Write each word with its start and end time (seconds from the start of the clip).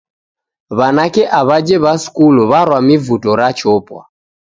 W'anake 0.77 1.23
aw'aje 1.39 1.75
w'a 1.83 1.93
skulu 2.03 2.41
w'arwa 2.51 2.79
mivuto 2.87 3.29
ra 3.39 3.49
chopwa. 3.57 4.01